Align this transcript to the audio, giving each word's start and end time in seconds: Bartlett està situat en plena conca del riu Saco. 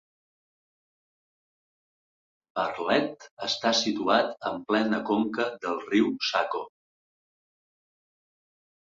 Bartlett 2.59 3.27
està 3.47 3.73
situat 3.81 4.31
en 4.53 4.57
plena 4.71 5.01
conca 5.11 5.47
del 5.67 5.77
riu 5.91 6.09
Saco. 6.31 6.63